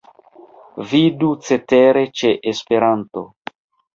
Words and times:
Vidu 0.93 1.27
cetere 1.49 2.03
ĉe 2.21 2.31
Esperanto. 2.53 3.27